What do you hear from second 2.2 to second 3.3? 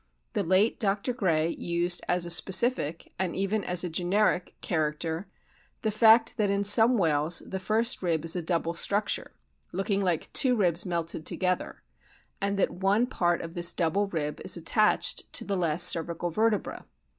a specific,